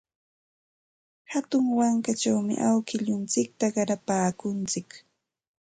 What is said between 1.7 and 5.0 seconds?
wankachawmi awkilluntsikta qarapaakuntsik.